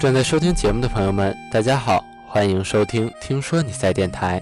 [0.00, 4.40] 正在收听节目的朋友们，大家好，欢迎收听《听说你在电台》，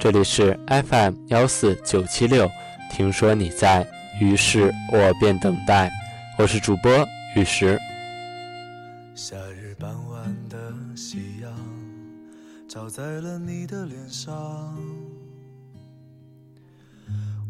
[0.00, 2.50] 这里是 FM 幺四九七六。
[2.90, 3.86] 听说你在，
[4.20, 5.90] 于是我便等待。
[6.38, 6.90] 我是主播
[7.36, 7.78] 玉石。
[9.14, 10.56] 夏日傍晚的
[10.96, 11.52] 夕阳
[12.66, 14.34] 照在了你的脸上，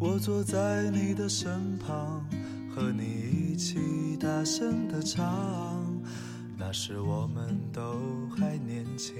[0.00, 2.26] 我坐在你的身旁，
[2.74, 5.85] 和你一起大声的唱。
[6.66, 7.80] 那时我们都
[8.36, 9.14] 还年轻，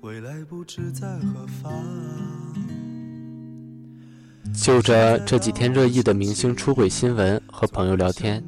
[0.00, 1.70] 未来不知在何方。
[4.54, 8.42] 就着这几天热议的明星出轨新闻和朋友聊天，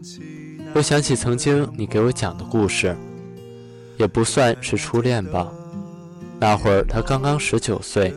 [0.74, 2.96] 又想起曾经你给我讲的故事，
[3.98, 5.52] 也不算是初恋吧。
[6.40, 8.14] 那会儿他刚刚十九岁，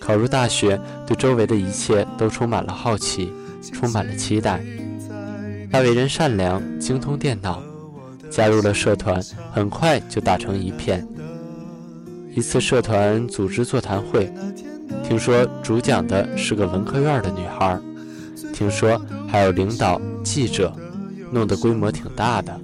[0.00, 3.30] 考入大学，对周围的一切都充满了好奇，
[3.70, 4.64] 充满了期待。
[5.70, 7.62] 他为人善良，精通电脑。
[8.32, 9.22] 加入了社团，
[9.52, 11.06] 很快就打成一片。
[12.34, 14.32] 一次社团组织座谈会，
[15.04, 17.78] 听说主讲的是个文科院的女孩，
[18.54, 18.98] 听说
[19.28, 20.74] 还有领导、记者，
[21.30, 22.58] 弄得规模挺大的。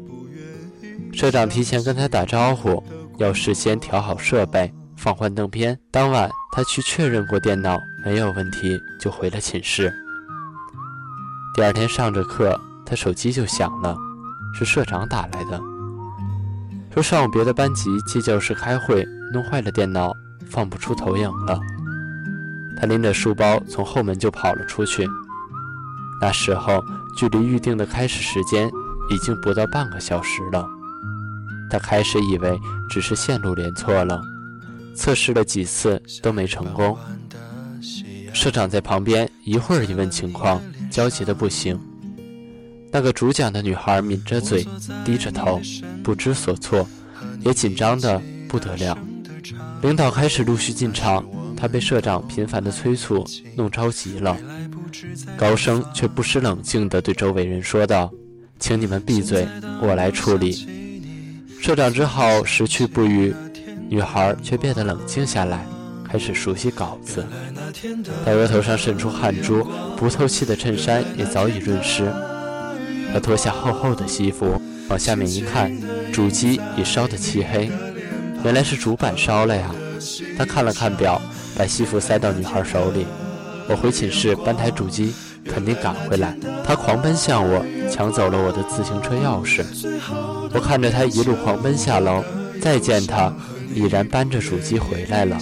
[1.12, 2.82] 社长提前跟他打招呼，
[3.18, 5.78] 要事先调好设备，放幻灯片。
[5.90, 9.92] 当晚他去确认过电脑没有问题，就回了寝室。
[11.54, 13.94] 第二天上着课，他手机就响了。
[14.54, 15.60] 是社长打来的，
[16.92, 20.12] 说上午别的班级借教室开会，弄坏了电脑，
[20.50, 21.60] 放不出投影了。
[22.80, 25.08] 他拎着书包从后门就跑了出去。
[26.20, 26.82] 那时候
[27.16, 28.68] 距离预定的开始时间
[29.10, 30.66] 已经不到半个小时了。
[31.70, 34.20] 他开始以为只是线路连错了，
[34.94, 36.96] 测试了几次都没成功。
[38.32, 41.78] 社长在旁边一会儿一问情况，焦急的不行。
[42.90, 44.66] 那个主讲的女孩抿着嘴，
[45.04, 45.60] 低着头，
[46.02, 46.86] 不知所措，
[47.40, 48.96] 也紧张的不得了。
[49.82, 51.24] 领导开始陆续进场，
[51.56, 54.36] 她被社长频繁的催促，弄着急了，
[55.36, 58.10] 高声却不失冷静地对周围人说道
[58.58, 59.46] ：“请你们闭嘴，
[59.82, 60.66] 我来处理。”
[61.60, 63.34] 社长只好识趣不语，
[63.88, 65.66] 女孩却变得冷静下来，
[66.08, 67.26] 开始熟悉稿子。
[68.24, 69.62] 她额头上渗出汗珠，
[69.96, 72.10] 不透气的衬衫也早已润湿。
[73.12, 75.70] 他脱下厚厚的西服，往下面一看，
[76.12, 77.70] 主机已烧得漆黑，
[78.44, 79.74] 原来是主板烧了呀。
[80.36, 81.20] 他看了看表，
[81.56, 83.06] 把西服塞到女孩手里。
[83.68, 85.12] 我回寝室搬台主机，
[85.44, 86.36] 肯定赶回来。
[86.64, 89.64] 他狂奔向我，抢走了我的自行车钥匙。
[90.54, 92.22] 我看着他一路狂奔下楼，
[92.62, 93.32] 再见他，
[93.74, 95.38] 已然搬着主机回来了。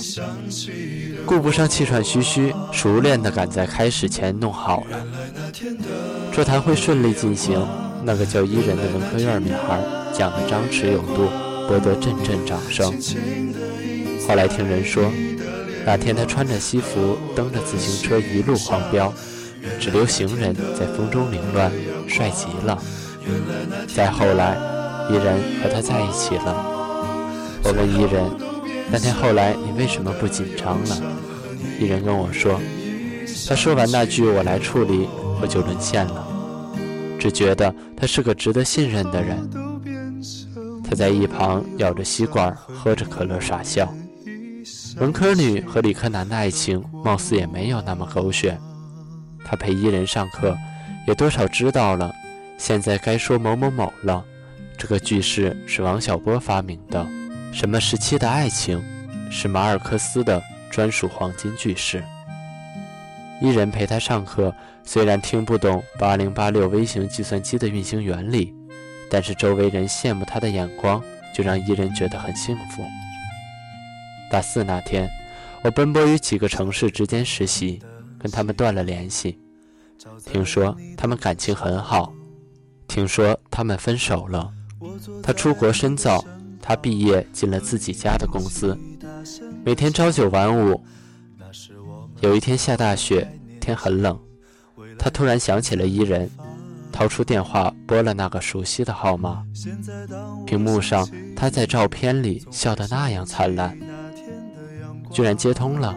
[1.27, 5.05] 顾不上气喘吁吁，熟练地赶在开始前弄好了。
[6.33, 7.67] 座谈会顺利进行，
[8.05, 9.81] 那个叫伊人的文科院女孩
[10.17, 11.29] 讲得张弛有度，
[11.67, 12.95] 博得阵阵掌声。
[14.29, 15.11] 后来听人说，
[15.85, 19.13] 那天她穿着西服，蹬着自行车一路狂飙，
[19.81, 21.73] 只留行人在风中凌乱，
[22.07, 22.81] 帅极了。
[23.93, 24.57] 再后来，
[25.11, 26.55] 伊人和他在一起了。
[27.65, 28.31] 我问伊人，
[28.91, 30.97] 那天后来你为什么不紧张了？
[31.79, 32.61] 伊人跟我说，
[33.49, 35.09] 他说完那句“我来处理”。
[35.39, 36.27] 我就沦陷了，
[37.21, 39.37] 只觉得他是个值得信任的人。
[40.83, 43.93] 他在一旁咬着吸管，喝着可乐傻笑。
[44.97, 48.59] 文科女和理科男的爱情，貌似也没有那么狗血。
[49.45, 50.57] 他陪伊人上课，
[51.07, 52.11] 也多少知道了。
[52.57, 54.25] 现在该说某某某了。
[54.79, 57.07] 这个句式是王小波发明的。
[57.57, 58.85] 什么时期的爱情，
[59.31, 62.05] 是马尔克斯的专属黄金句式。
[63.41, 64.55] 伊人陪他上课。
[64.85, 68.55] 虽然听不懂八零八六微型计算机的运行原理，
[69.11, 71.03] 但是周围人羡慕他的眼光
[71.35, 72.85] 就让伊人觉得很幸福。
[74.31, 75.09] 大四那天，
[75.65, 77.83] 我奔波于几个城市之间实习，
[78.19, 79.41] 跟他们断了联系。
[80.27, 82.13] 听说他们感情很好，
[82.87, 84.53] 听说他们分手了。
[85.21, 86.25] 他出国深造，
[86.69, 88.77] 他毕业进了自己家的公司，
[89.65, 90.83] 每天朝九晚五。
[92.19, 93.25] 有一天下大雪，
[93.61, 94.19] 天很冷。
[94.99, 96.29] 他突然想起了伊人，
[96.91, 99.45] 掏出电话拨了那个熟悉的号码。
[100.45, 103.79] 屏幕上，他在照片里笑得那样灿烂，
[105.13, 105.97] 居然接通了。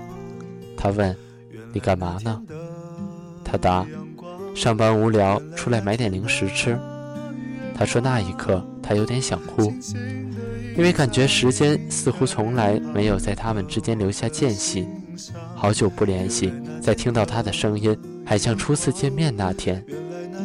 [0.78, 1.18] 他问
[1.74, 2.40] ：“你干嘛呢？”
[3.44, 3.84] 他答
[4.54, 6.78] ：“上班无聊，出来买点零食吃。”
[7.74, 9.74] 他说那一刻他有点想哭，
[10.80, 14.88] 因为感觉时间似乎从来没有在他们之间留下间隙。
[15.54, 18.00] 好久不联系，再听到他的声音。
[18.26, 19.86] 还像初次见面那天，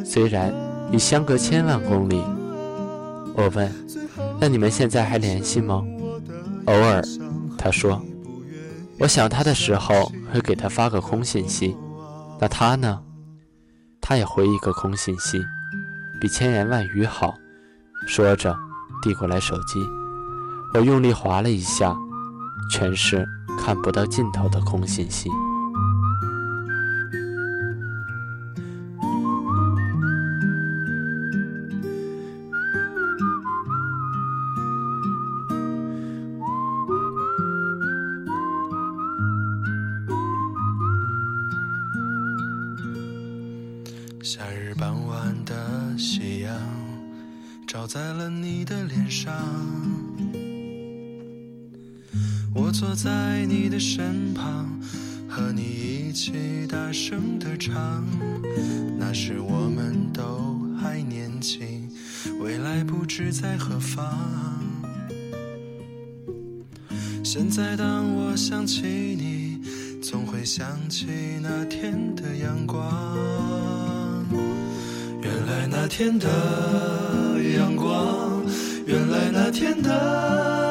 [0.04, 0.52] 虽然
[0.90, 2.20] 已相隔千万公里，
[3.36, 3.72] 我问
[4.40, 5.84] ：“那你们现在还联系吗？”
[6.66, 7.00] 偶尔，
[7.56, 8.02] 他说
[8.98, 11.76] ：“我想他的时候会给他发个空信息，
[12.40, 13.00] 那他呢？
[14.00, 15.40] 他也回一个空信息，
[16.20, 17.32] 比千言万语好。”
[18.08, 18.52] 说着，
[19.00, 19.78] 递过来手机，
[20.74, 21.96] 我用力划了一下，
[22.68, 23.24] 全是
[23.56, 25.30] 看不到尽头的空信息。
[44.22, 45.54] 夏日傍晚的
[45.96, 46.52] 夕阳
[47.64, 49.32] 照在了你的脸上，
[52.54, 54.68] 我坐在你的身旁，
[55.28, 56.32] 和你一起
[56.68, 58.04] 大声的唱。
[58.96, 61.90] 那时我们都还年轻，
[62.40, 64.06] 未来不知在何方。
[67.24, 69.60] 现在当我想起你，
[70.00, 71.06] 总会想起
[71.42, 72.80] 那天的阳光。
[75.20, 76.28] 原来那天的
[77.56, 78.44] 阳光，
[78.86, 80.63] 原来那天的，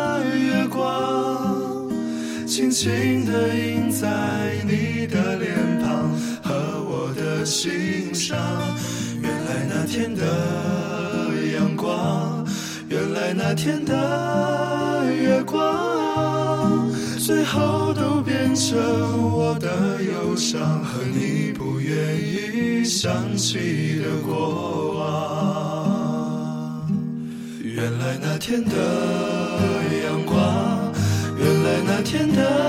[2.74, 4.10] 轻轻地印在
[4.66, 6.10] 你的脸庞
[6.42, 8.36] 和我的心上。
[9.22, 10.26] 原来那天的
[11.54, 12.44] 阳光，
[12.90, 16.90] 原来那天的月光，
[17.20, 18.76] 最后都变成
[19.32, 26.90] 我的忧伤和你不愿意想起的过往。
[27.62, 28.76] 原来那天的
[30.04, 30.92] 阳光，
[31.38, 32.63] 原来那天的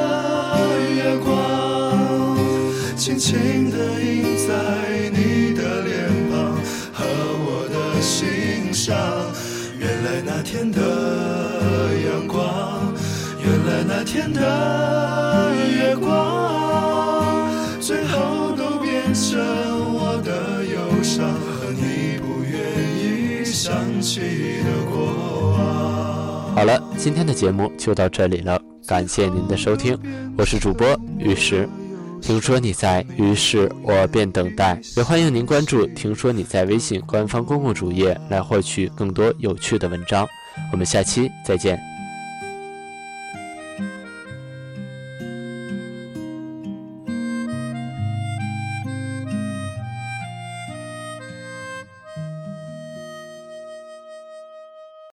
[3.25, 6.53] 轻轻地印在你的脸庞
[6.93, 7.07] 和
[7.41, 8.95] 我的心上。
[9.79, 10.79] 原来那天的
[12.05, 12.93] 阳光，
[13.43, 17.49] 原来那天的月光，
[17.81, 19.41] 最后都变成
[19.95, 22.61] 我的忧伤和你不愿
[22.95, 24.21] 意想起
[24.65, 26.55] 的过往。
[26.55, 29.99] 好了，今天的节目就到这里了，感谢您的收听，
[30.37, 30.87] 我是主播
[31.19, 31.67] 玉石。
[32.25, 34.81] 听说你在，于是我便等待。
[34.97, 40.27] 也欢迎您关注“听说你在”微信官方公共主页来获取更多有趣的文章。
[40.73, 41.94] 我们下期再见。